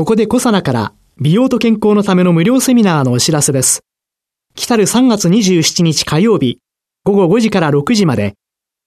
[0.00, 3.84] ここでコサナから美容と健康のための無料セミナーのお知らせです
[4.54, 6.58] 来たる3月27日火曜日
[7.04, 8.32] 午後5時から6時まで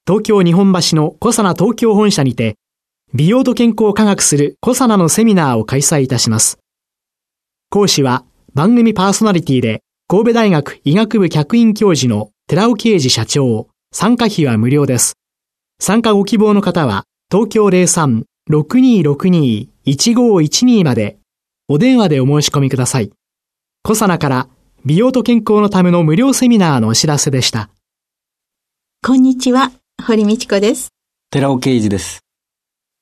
[0.07, 2.55] 東京日本橋のコサナ東京本社にて
[3.13, 6.57] 美容と健康を科学するコサナのセミナーを開催いたします
[7.69, 13.67] 講師は番組パーソナリティで神戸大学医学部客員教授の寺尾啓二社長。
[13.91, 15.13] 参加費は無料です。
[15.79, 21.17] 参加ご希望の方は東京03-6262 03-6262-1512まで
[21.67, 23.11] お電話でお申し込みください。
[23.83, 24.47] コサナから
[24.85, 27.69] 美容と健康のための無料セミナーのお知らせでした。
[29.05, 29.71] こんにちは、
[30.05, 30.89] 堀道子です。
[31.31, 32.19] 寺尾啓二です。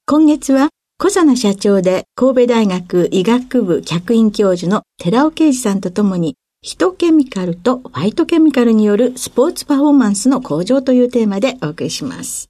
[0.08, 12.50] 今月は小佐野社長で神戸大学医学部客員教授の寺尾啓二さんとともに、ヒトケミカルとファイトケミカルによるスポーツパフォーマンスの向上というテーマでお送りします。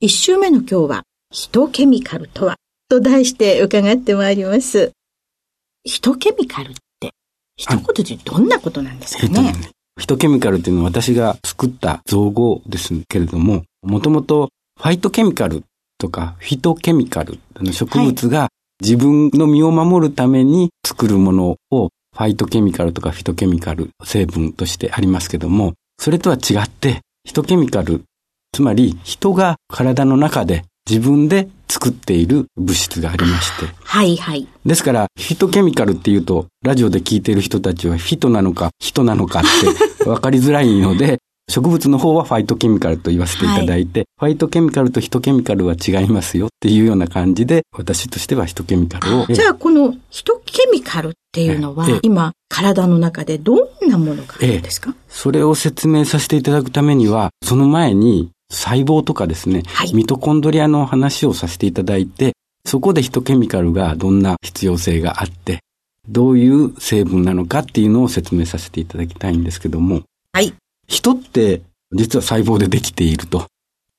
[0.00, 2.56] 一週目の今日は、ヒトケミカルとは？
[2.88, 4.92] と題して伺ってまいります。
[5.84, 7.12] ヒトケミカルって、
[7.56, 9.52] 一言でどんなことなんですかね、
[10.00, 14.48] ヒトケミカルっていうのは私が作った造語ですけれども、もともと
[14.80, 15.64] ファイトケミカル
[15.98, 17.38] とかフィトケミカル、
[17.72, 18.48] 植物が
[18.80, 28.04] 自分の身を守るために作るものをファイトケミカルとかフィトケミカル成分としてありますけども、それとは違って、ヒトケミカル、
[28.52, 33.66] つまり人が体の中で自分で作っている物質がありまして。
[33.84, 34.48] はいはい。
[34.64, 39.48] ですから、ヒトケミカルっていうと、ラジオで聞いている人たちはフィトなのか、人なのかって
[40.04, 41.18] 分かりづらいので、
[41.50, 49.26] 植物の方はファイトケミカルと言わせていただいて、はい、ファイトケミカルとヒトケミカルは違いますよっていうような感じで、私としてはヒトケミカルを。
[49.26, 65.60] じゃあ、このヒトケミカルっていうのは、今、体の中でどんなものがあるんですか、それを説明させていただくためには、その前に細胞とかですね、はい、ミトコンドリアの話をさせていただいて、そこでヒトケミカルがどんな必要性があって、
[66.08, 70.02] どういう成分なのかっていうのを説明させていただきたいんですけども。
[70.32, 70.54] はい。
[70.86, 73.46] 人って実は細胞でできていると。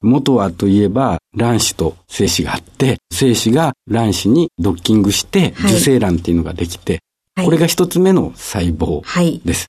[0.02, 7.00] 元はといえば卵子と精子があって、精子が卵子にドッキングして受精卵っていうのができて、
[7.36, 9.02] はい、これが一つ目の細胞
[9.46, 9.62] です。
[9.62, 9.68] はい、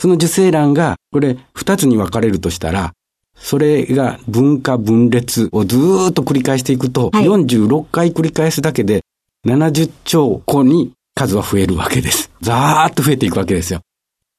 [0.00, 2.92] その受精卵が、これ二つに分かれるとしたら、
[3.40, 5.76] それが分化分裂をず
[6.10, 9.02] っと繰り返していくと、はい、46回繰り返すだけで
[9.46, 12.30] 70兆個に数は増えるわけです。
[12.40, 13.80] ざーっと増えていくわけですよ。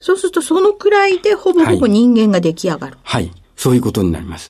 [0.01, 2.97] そうするとそのくらいでほぼほぼ人間が出来上がる。
[3.03, 3.23] はい。
[3.23, 4.49] はい、そういうことになります。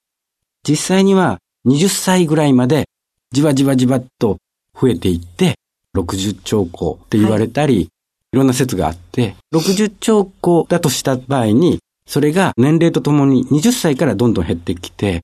[0.68, 2.88] 実際には20歳ぐらいまで
[3.32, 4.38] じわじわじわっと
[4.80, 5.56] 増えていって、
[5.96, 7.90] 60兆個って言われたり、はい、い
[8.34, 15.22] ろんな説があって、60兆個だとした場合に、それが年齢とともに20歳からどんどん減ってきて、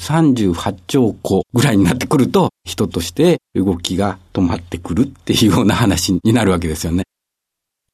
[0.00, 7.04] 38兆個ぐらいになってくると、人として動きが止まってくるっていうような話になるわけですよね。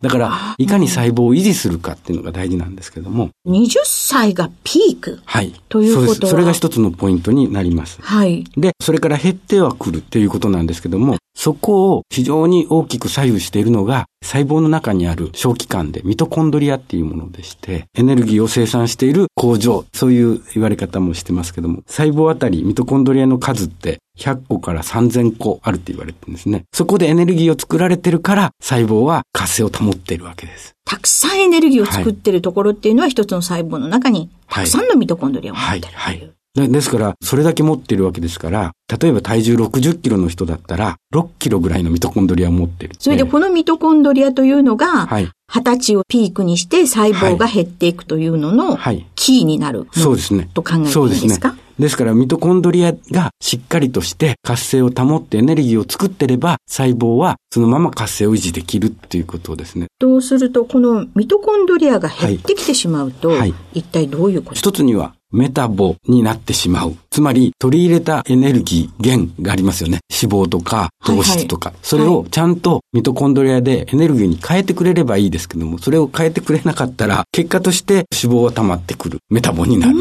[0.00, 3.30] だから、いかに細胞を維持するかっていうのが大事なんですけども。
[3.46, 5.52] 20歳がピークはい。
[5.68, 6.30] ということは？
[6.30, 8.00] それが一つのポイントになります。
[8.00, 8.44] はい。
[8.56, 26.64] で、それから減ってはくるっていうことなんですけども、そこを非常に大きく左右しているのが、細胞の中にある小器官でミトコンドリアっていうものでして、エネルギーを生産している工場、そういう言われ方もしてますけども、細胞あたりミトコンドリアの数って100個から3000個あるって言われてるんですね。
[26.72, 30.74] そこでエネルギーを作られてるから、細胞は活性を保っているわけです。
[30.84, 42.96] たくさんエネルギーを作ってるところっていうのは、一つの細胞の中に、たくさんのミトコンドリアを持ってる、はい、はいですから、それだけ持ってるわけですから、例えば体重60キロの人だったら、6キロぐらいのミトコンドリアを持ってる。
[42.98, 45.28] それでこのミトコンドリアというのが、はい。
[45.50, 49.06] 二十歳をピークにして細胞が減っていくというのの、はい。
[49.14, 49.86] キーになる。
[49.92, 50.50] そうですね。
[50.52, 50.92] と考えていいですか？
[50.92, 51.62] そうですね。
[51.78, 59.86] ですから、ミトコンドリアがしっかりとして活性を保ってエネルギーを作ってれば、細胞はそのまま活性を維持できるっていうことですね。
[60.00, 64.56] とすると、このミトコンドリアが減ってきてしまうと、はい、一体どういうこと？
[64.56, 66.96] 一つには、メタボになってしまう。
[67.10, 69.98] つつまり、取り入れたエネルギー源がありますよね。
[70.08, 71.72] 脂肪とか糖質とか。
[71.82, 79.18] それをちゃんとミトコンドリアでエネルギーに変えてくれればいいですけども、それを変えてくれなかったら、結果として脂肪が溜まってくる。
[79.30, 79.98] メタボになる。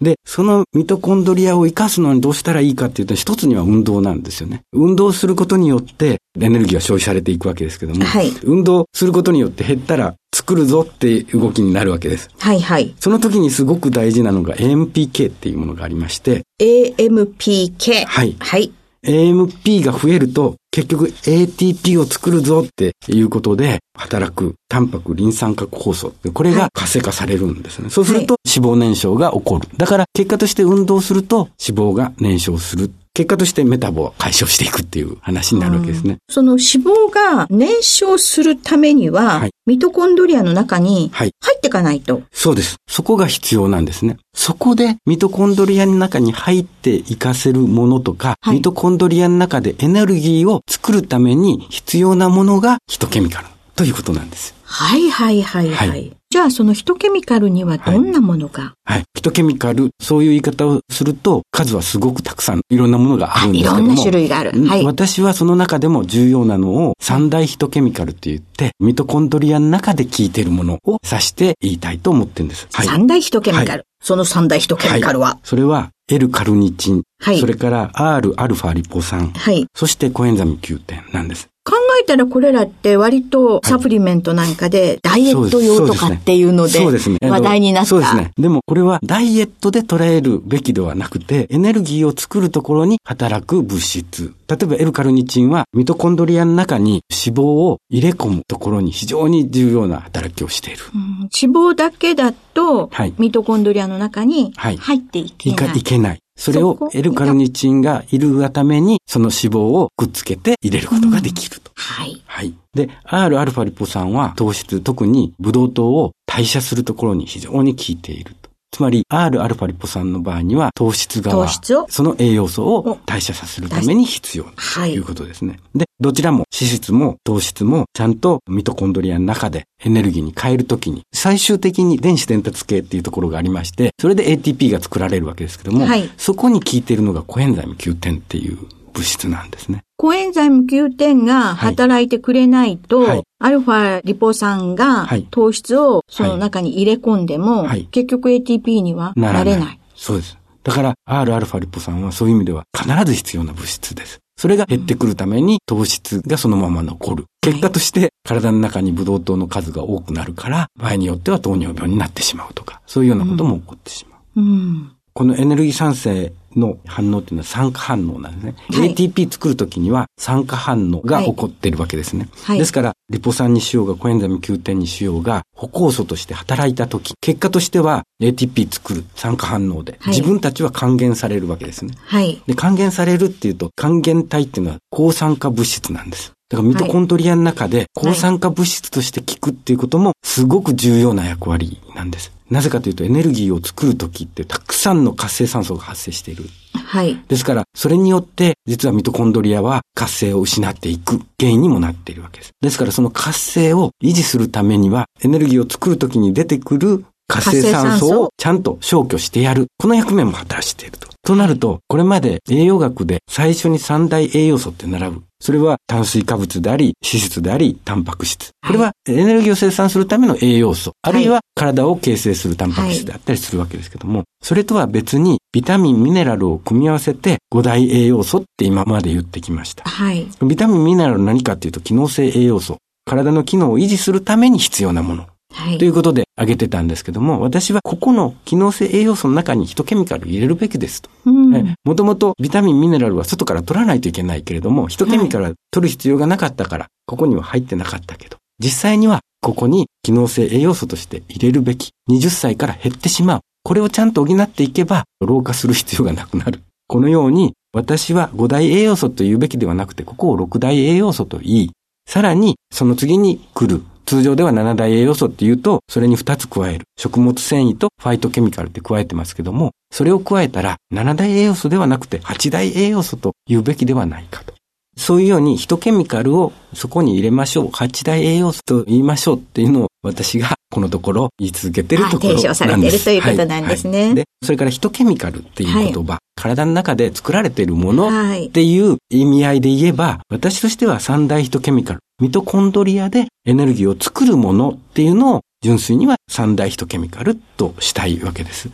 [0.00, 4.62] で、そのミトコンドリアを活かすのにどうしたらいいかっていうと、一つには運動なんですよね。
[4.72, 12.30] 運動することによってエネルギーが消費されていくわけですけども、はい運動することによって減ったら作るぞって動きになるわけです。
[12.38, 12.94] はいはい。
[13.00, 18.04] その時にすごく大事なのが AMPK っていうものがありまして、AMPK。
[18.06, 18.72] はいはい。
[19.04, 27.90] AMP が増えると結局 ATP を作るぞっていうことで働くタンパクリン酸核酵素これが活性化されるんですね。
[27.90, 29.68] そうすると脂肪燃焼が起こる。
[29.76, 32.92] だから結果として運動すると脂肪が燃焼する。
[33.18, 36.18] 結果としてメタボは解消していくっていう話になるわけですね。
[36.30, 42.22] その脂肪が燃焼するためには、はいミトコンドリアの中にはい入っていかないと。
[42.32, 42.76] そうです。
[42.88, 44.18] そこが必要なんですね。
[44.34, 54.54] そこでミトコンドリアの中に入っていかせるものとか、はいミトコンドリアの中でエネルギーを作るために必要なものがヒトケミカルということなんです。
[54.62, 55.88] はいはいはいはい。
[55.88, 59.02] はいじゃあそのヒトケミカルにはどんなものが、はい。
[59.16, 63.78] ヒトケミカル、そういう言い方をすると、数はすごくたくさんいろんなものがあるんですけども。
[63.80, 64.64] いろんな種類がある。
[64.64, 64.84] はい。
[64.84, 72.68] 私はその中でも重要なのを三大ヒトケミカルって言って、ミトコンドリアの中で効いているものを指して言いたいと思ってるんです。
[72.72, 72.86] はい。
[72.86, 73.78] 三大ヒトケミカル。
[73.80, 75.40] はその三大ヒトケミカルは？
[75.42, 79.66] それは L カルニチン、はいそれから R アルファリポ酸、はい。
[79.74, 81.48] そしてコエンザミ Q 点なんです。
[81.64, 87.18] 考えたらこれらって割とサプリメントなんかでダイエット用とかっていうのでそうですね。
[87.20, 87.88] 話題になった。
[87.90, 88.30] そうですね。
[88.38, 94.32] でもこれはダイエットで捉えるべきではなくて、エネルギーを作るところに働く物質。
[94.48, 100.84] 例えば L カルニチンはミトコンドリアの中に脂肪を入れ込むところに非常に重要な働きをしている。
[100.94, 105.68] うん脂肪だけだと、はいミトコンドリアの中にはい入っていけいない。
[105.68, 106.20] かいけない。
[106.38, 111.72] それを L カルニチンがいるがために、その脂肪をくっつけて入れることができると。
[111.74, 112.22] はい。
[112.26, 112.54] はい。
[112.74, 118.47] で、Rα リポ酸は糖質、特にブドウ糖を代謝するところに非常に効いていると。
[118.70, 121.86] つまり、Rα リポ酸の場合には糖質側、糖質を？
[121.88, 124.94] その栄養素を代謝させるために必要とはい。
[124.94, 125.58] いうことですね。
[125.74, 136.10] で、どちらも脂質も糖質もちゃんとミトコンドリアの中でエネルギーに変えるときに、最終的に電子伝達系っていうところがありまして、それで ATP が作られるわけですけども、はい。
[136.16, 138.58] そこに効いているのがコエンザイム Q10 っていう
[138.98, 139.84] 物質なんですね。
[139.96, 149.80] コエンザイム Q10 が働いてくれないと、はいアルファリポ酸がはい糖質をその中に入れ込んでも、はい結局 ATP にはなれない。
[149.94, 150.36] そうです。
[150.64, 154.18] だから、Rα リポ酸はそういう意味では必ず必要な物質です。
[154.36, 157.24] それが減ってくるために糖質がそのまま残る。
[157.40, 164.40] 結果として体の中にブドウ糖の数が多くなるから、場合によっては糖尿病になってしまうとか、そういうようなことも起こってしまう。
[164.40, 164.92] うん。
[165.12, 168.54] このエネルギー産生の反応っていうのは酸化反応なんですね。
[168.70, 172.28] はい ATP 作るときには酸化反応が起こっているわけですね。
[172.42, 181.94] はいですから、リポ酸にしようがコエンザミ Q10 にしようが、歩酵素として働いたとき、結果としては ATP 作る酸化反応で、はい自分たちは還元されるわけですね。
[182.00, 182.42] はい。
[182.46, 186.32] で、還元されるっていうと、還元体っていうのは抗酸化物質なんです。
[186.48, 192.32] だからミトコンドリアの中で抗酸化物質として効くっていうこともすごく重要な役割なんです。
[192.50, 196.44] なぜかというとエネルギーを作るときってたくさんの活性酸素が発生している。
[196.72, 197.22] はい。
[197.28, 202.50] ですから、それによって実はミトコンドリアは活性を失っていく原因にもなっているわけです。
[202.60, 209.66] ですからその活性を維持するためにはエネルギーを作るときに出てくる活性酸素をちゃんと消去してやる。
[209.78, 211.08] この役目も果たしていると。
[211.28, 215.24] となると、これまで栄養学で最初に三大栄養素って並ぶ。
[215.40, 218.52] それは炭水化物であり、脂質であり、タンパク質。
[218.66, 220.92] これはエネルギーを生産するための栄養素。
[221.02, 229.84] あるいは体を形成するタンパク質であったりするわけですけども、それとは別にビタミン、ミネラルを組み合わせて五大栄養素って今まで言ってきました。
[229.84, 230.26] はい。
[230.40, 232.78] ビタミン、ミネラルは何かっていうと機能性栄養素。
[233.04, 235.26] 体の機能を維持するために必要なもの。
[235.52, 241.10] はいということで挙げてたんですけども、私はここの機能性栄養素の中にヒトケミカル入れるべきですと。
[241.26, 251.90] うんもともとビタミン、ミネラルは外から取らないといけないけれども、ヒトケミカルは取る必要がなかったから、ここには入ってなかったけど、実際にはここに機能性栄養素として入れるべき。
[252.10, 253.40] 20歳から減ってしまう。
[253.62, 256.62] これをちゃんと補っていけば、老化する必要がなくなる。
[256.86, 261.72] このように、私は5大栄養素と言うべきではなくて、ここを6大栄養素と言い、
[262.08, 263.82] さらに、その次に来る。
[264.08, 266.86] 通常では7大栄養素って言うと、それに2つ加える。
[266.96, 274.54] 食物繊維とファイトケミカルって加えてますけども、それを加えたら、7大栄養素ではなくて8大栄養素と言うべきではないかと。
[274.96, 277.68] そういうようにヒトケミカルをそこに入れましょう。
[277.70, 282.44] 八大栄養素と言いましょうっていうのを私がこのところ言い続けてるところなんです。
[282.44, 283.98] 提唱されてるということなんですね。
[283.98, 298.70] はいはい、で、それからヒトケミカルっていう言葉、はい、体の中で作られているものっていう意味合いで言えば、私としては三大ヒトケミカル、ミトコンドリアでエネルギーを作るものっていうのを純粋には三大ヒトケミカルとしたいわけです。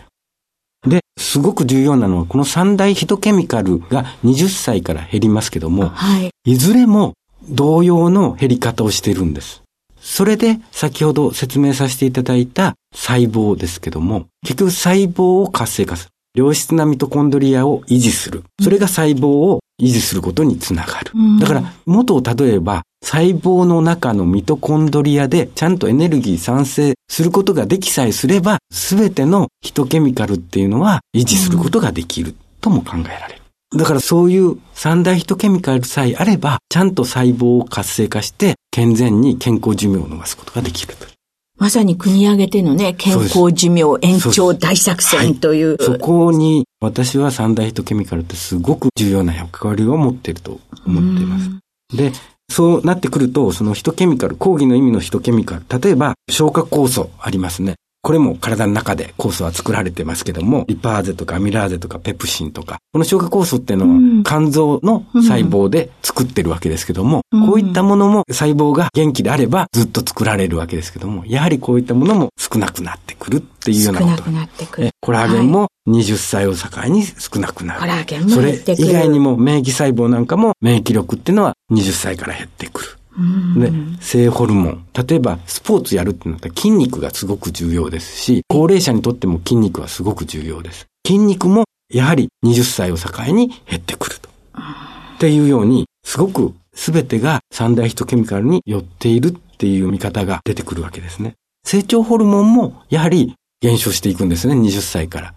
[0.86, 7.14] で、すごく重要なのは、この三大ヒトケミカルが20歳から減りますけども、はい、いずれも
[7.48, 9.62] 同様の減り方をしているんです。
[10.00, 16.10] それで、先ほど説明させていただいた細胞ですけども、結局細胞を活性化する。
[16.34, 18.42] 良質なミトコンドリアを維持する。
[18.60, 21.12] それが細胞を維持することにつながる。
[21.40, 33.42] だから、元を例えば、細胞の中のミトコンドリアでちゃんとエネルギー産生することができさえすれば、すべてのヒトケミカルっていうのは維持することができるとも考えられる。
[33.76, 41.06] だからそういう三大ヒトケミカルさえあれば、ちゃんと細胞を活性化して健全に健康寿命を伸ばすことができると。
[41.58, 45.76] まさに国挙げてのね、健康寿命延長大作戦という。
[45.78, 51.50] そはい、そこに私は三大ヒトケミカルってすごく重要な役割を持っていると思っています。
[51.94, 52.12] で、
[52.50, 57.76] そうなってくると、そのヒトケミカル、講義の意味のヒトケミカル、例えば消化酵素ありますね。
[58.04, 74.10] これも体の中で酵素は作られてますけども、リパーゼとかアミラーゼとかペプシンとか、この消化酵素っていうのは肝臓の細胞で作ってるわけですけども、こういったものも細胞が元気であればずっと作られるわけですけども、やはりこういったものも少なくなってくるっていうようなこと。
[74.10, 74.90] 少なくなってくる。
[75.00, 77.80] コラーゲンも20歳を境に少なくなる。
[77.80, 82.98] コラーゲンもそれ以外にも免疫細胞なんかも免疫力っていうのは20歳から減ってくる。
[83.56, 84.86] で、性ホルモン。
[85.06, 90.86] 例えば、スポーツやるってなったら筋肉がすごく重要ですし、高齢者にとっても筋肉はすごく重要です。
[91.06, 94.28] 筋肉も、やはり20歳を境に減ってくると。
[94.28, 101.34] っていうように、すごく全てが三大ヒトケミカルに寄っているっていう見方が出てくるわけですね。
[101.64, 105.26] 成長ホルモンも、やはり減少していくんですね、20歳から。
[105.28, 105.36] だか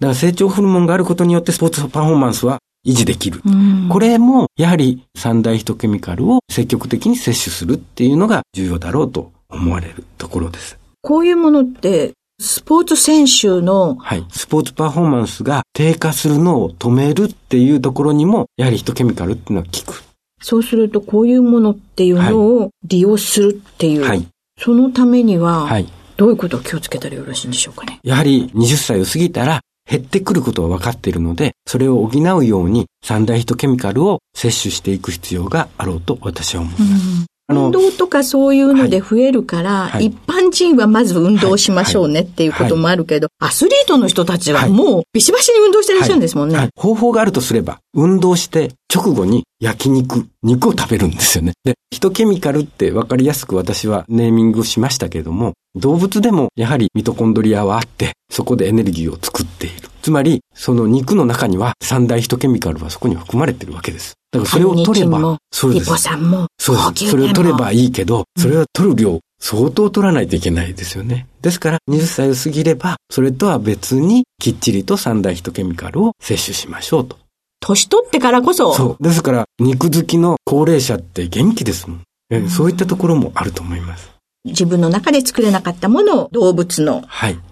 [0.00, 2.58] ら成長ホルモンがあることによってスポーツパフォーマンスは
[2.88, 3.42] 維持できる。
[3.90, 10.78] これも、やはり三大ヒトケミカルを積極的に摂取するっていうのが重要だろうと思われるところです。
[11.02, 14.24] こういうものって、スポーツ選手の、はい。
[14.30, 20.02] スポーツパフォーマンスが低下するのを止めるっていうところにも、やはりヒトケミカルっていうのは効く。
[20.40, 24.04] そうすると、こういうものっていうのを利用するっていう。
[24.04, 24.26] はい。
[24.58, 25.88] そのためには、はい。
[26.16, 28.00] どういうことを気をつけたらよろしいんでしょうかね？
[28.02, 37.26] やはり20歳を過ぎたら、減ってくることは分かっているので、それを補うように三大ヒトケミカルを摂取していく必要があろうと私は思います。
[37.50, 46.68] 運動とかそういうので増えるから、はい、一般人はまず運動しましょうねっていうこともあるけど、アスリートの人たちはもうビシバシに運動してらっしゃるんですもんね。
[46.76, 51.54] 方法があるとすれば、運動して直後に焼肉、肉を食べるんですよね。
[51.64, 59.88] で、ヒトケミカルって分かりやすく私はネーミングしましたけれども、動物でもやはりミトコンドリアはあって、そこでエネルギーを作っている。
[60.02, 64.14] つまり、その肉の中には三大ヒトケミカルはそこに含まれてるわけです。
[64.30, 65.86] だからそれを取れば、そうです。
[65.86, 67.10] リポ酸も、そうです。
[67.10, 71.26] それを取ればいいけど、それは取る量、相当取らないといけないですよね。
[71.40, 77.16] ですから、20歳を過ぎれば、それとは別に、きっちりと三大ヒトケミカルを摂取しましょうと。
[77.60, 78.74] 年取ってからこそ。
[78.74, 79.02] そう。
[79.02, 82.02] ですから、肉好きの高齢者って元気ですもん。
[82.30, 84.10] えそういったところもあると思います。
[84.48, 87.04] 自分の中で作れなかったものを動物の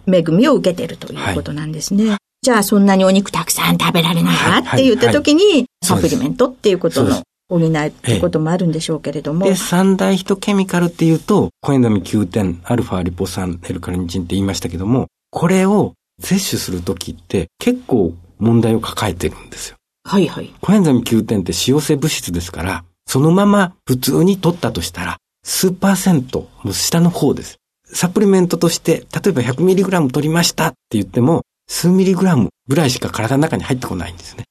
[0.06, 2.08] 恵みを受けているということなんですね。
[2.10, 9.46] はいじゃあそんなにお肉たくさん食べられないわって言った時に、サプリメントっていうことの補えっていうこともあるんでしょうけれども。
[9.46, 19.76] で、三大ヒトケミカルっていうと、コエンザミ9点、アルファリポ酸、L カリニチンって言いましたけども、これを摂取するときって結構問題を抱えてるんですよ。
[20.04, 20.54] はいはい。
[20.60, 27.60] コエンザミ9点って使性物質ですから、そのまま普通に取ったとしたら、数パーセント、もう下の方です。
[27.84, 34.44] サプリメントとして、例えば 100mg 取りましたって言っても、数ミリグラムぐらいしか体の中に入ってこないんですね。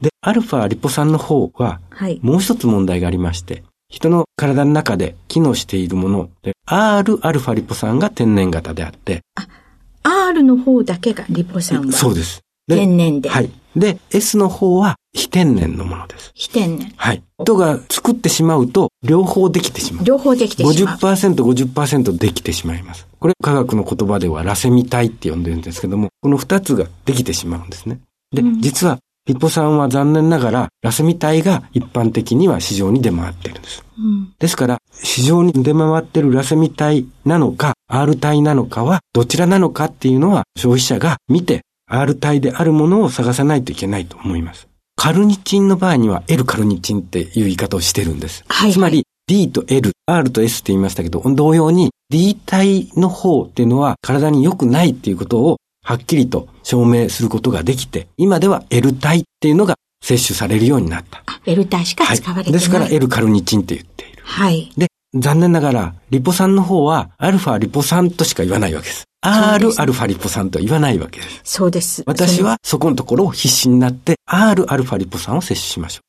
[0.00, 1.80] で、アルファリポ酸の方は、
[2.22, 9.46] もう一つ問題がありまして、人の体の中で機能しているもので、R アルファリポ酸が天然型であって、あ、
[10.02, 12.40] R の方だけがリポ酸はそうです。
[12.68, 13.28] 天然で。
[13.28, 13.50] はい。
[13.76, 16.32] で、S の方は非天然のものです。
[16.34, 16.92] 非天然。
[16.96, 17.22] はい。
[17.40, 20.04] 人が作ってしまうと、両方できてしまう。
[20.04, 20.96] 両方できてしまう。
[20.96, 23.06] 50%、50%できてしまいます。
[23.18, 28.00] これ、科学の言葉ではラセミ体って呼んでるんですけども、この二つができてしまうんですね。
[28.32, 33.84] で、うん、実は、ヒポ酸は残念ながら、ラセミ体が一般的には市場に出回ってるんです。
[33.98, 44.69] うん、ですから、市場に出回ってるラセミ体なのか、R 体なのかは、どちらなのかっていうのは、消費者が見て、R 体であるものを探さないといけないと思います。
[45.02, 48.44] カルニチンの場合には L カルニチンっていう言い方をしてるんです。
[48.48, 61.22] はいはいつまり D と L、R と S って言いましたけど、同様に D 体の方っていうのは体に良くないっていうことをはっきりと証明することができて、今では L 体っていうのが摂取されるようになった。
[61.24, 62.58] あ L 体しか使われてない。
[62.58, 64.22] ですから L カルニチンって言っている。
[64.22, 64.70] はい。
[64.76, 69.04] で、残念ながら、リポ酸の方は、アルファリポ酸としか言わないわけです。
[69.22, 71.40] R アルファリポ酸とは言わないわけです。
[71.44, 72.02] そうです。
[72.06, 76.00] 私はそこのところを必死になって R アルファリポ酸を摂取しましょ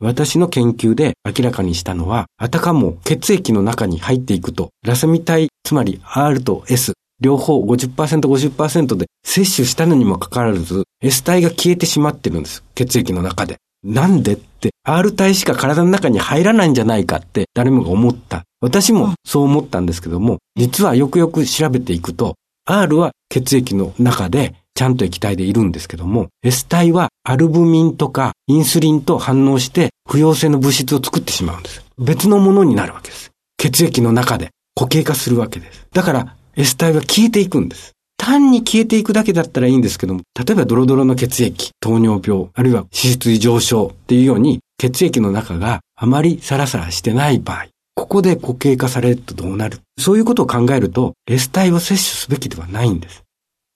[0.00, 0.04] う。
[0.04, 12.62] 私の研究で明らかにしたのは、あたかも血液の中に入っていくと、ラセミ体、つまり R と S、両方50%、50%で摂取したのにもかかわらず、S 体が消えてしまってるんです。
[12.74, 13.56] 血液の中で。
[13.82, 18.44] なんでって、R 体しか体の中に入らないんじゃないかって誰もが思った。
[18.60, 22.34] 私もそう思ったんですけども、実はよくよく調べていくと、
[22.66, 31.84] R は血液の中でちゃんと液体でいるんですけども、S 体はアルブミンとかインスリンと反応して不溶性の物質を作ってしまうんです。
[31.98, 33.30] 別のものになるわけです。
[33.56, 35.86] 血液の中で固形化するわけです。
[35.92, 37.92] だから S 体は消えていくんです。
[38.22, 49.78] 単に消えていくだけだったらいいんですけども、例えばドロドロの血液、糖尿病、あるいは脂質異常症っていうように血液の中があまりサラサラしてない場合、ここで固形化されるとどうなる？
[49.98, 53.22] そういうことを考えると、S 体を摂取すべきではないんです。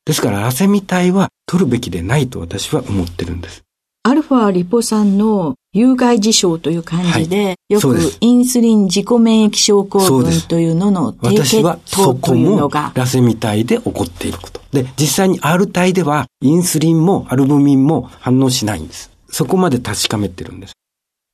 [0.05, 3.63] ですから、ラセミ体は取るべきでないと私は思ってるんです。
[4.03, 14.61] アルファリポ酸の有害事象という感じで、はいよくインスリン自己免疫症候群というのの低血私はそ糖いうことものが、ラセミ体で起こっていること。
[14.71, 19.11] で、実際に R 体ではインスリンもアルブミンも反応しないんです。
[19.31, 20.75] そこまで確かめてるんです。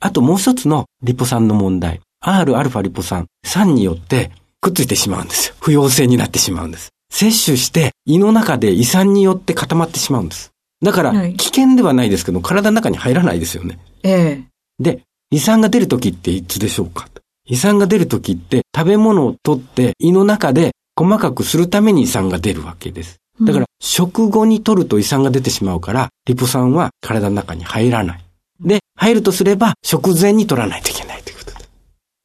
[0.01, 2.01] あともう一つのリポ酸の問題。
[2.21, 4.31] R アルファリポ酸、酸によって
[4.61, 5.55] くっついてしまうんですよ。
[5.61, 6.91] 不溶性になってしまうんです。
[7.13, 10.53] 摂取して胃の中で胃酸によって固まってしまうんです。
[10.83, 13.79] だからはい危険ではないですけど、体の中に入らないですよね。
[14.03, 14.45] ええ
[14.79, 17.09] で、胃酸が出るときっていつでしょうか？
[17.47, 23.17] 胃酸が出るときって食べ物を取って胃の中で細かくするために胃酸が出るわけです。
[23.43, 28.25] だから、食後に取ると胃酸が出てしまうから、リポ酸は体の中に入らない。
[28.61, 31.53] で、入るとすれば食前に取らないといけないということ。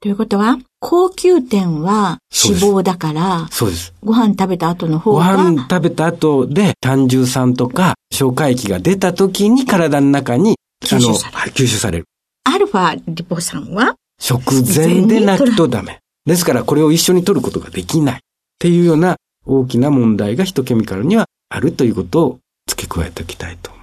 [0.02, 0.58] ということは、
[0.88, 3.92] 高級店は脂肪だから、そうです。
[4.04, 12.06] ご飯食べた後の方ごが、飯食べた後で胆汁酸とか消化液が出た時に体の中に、吸収されるはい吸収される。
[12.44, 16.02] アルファリポ酸は、食前でなくとダメ。
[16.28, 18.20] ですからこれを一緒に取ることができない。
[18.20, 18.20] っ
[18.60, 19.16] ていうような
[19.48, 23.75] 大きな問題がヒトケミカルにはあるということを付け加えておきたいと。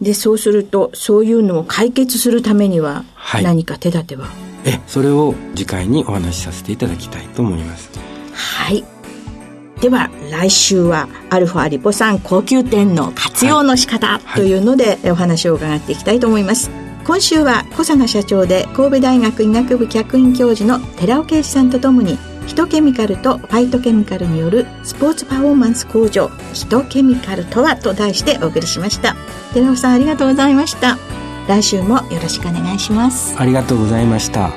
[0.00, 4.28] で、そうすると、そういうのを解決するためには、はい何か手立ては、
[4.64, 7.90] え、それを次回にお話しさせていただきたいと思います。
[8.32, 8.84] はい。
[9.80, 16.70] では、来週は、アルファリポ酸高級店の活用の仕方はいというので、お話を伺っていきたいと思います。
[17.04, 22.18] 今週は、小佐奈社長で神戸大学医学部客員教授の寺尾啓二さんとともに、
[22.50, 29.14] ヒトケミカルとファイトケミカルによるスポーツパフォーマンス向上、ヒトケミカルとはと題してお送りしました。
[29.54, 30.98] 寺尾さんありがとうございました。
[31.46, 33.36] 来週もよろしくお願いします。
[33.38, 34.50] ありがとうございました。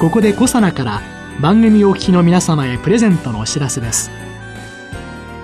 [0.00, 1.02] ここでコサナから
[1.40, 4.10] 番組お聞きの皆様へプレゼントのお知らせです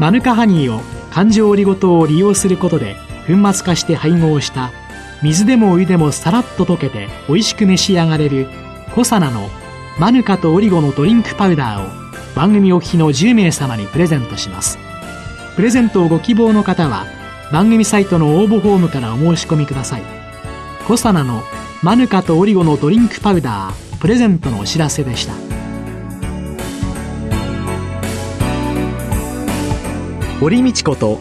[0.01, 0.81] マヌカハニーを
[1.13, 4.73] 環状オリゴ糖を利用することで粉末化して配合した
[5.23, 8.49] 水でもお湯でもさらっと溶けて美味しく召し上がれる
[8.95, 9.49] コサナの
[9.99, 14.79] マヌカとオリゴのドリンクパウダーを番組お聞きの10名様にプレゼントします。
[15.57, 17.07] プレゼントをご希望の方は
[17.53, 20.03] 番組サイトの応募フォームからお申し込みください。
[20.87, 21.43] コサナの
[21.83, 25.35] マヌカとオリゴのドリンクパウダープレゼントのお知らせでした。
[30.41, 31.21] 堀道子と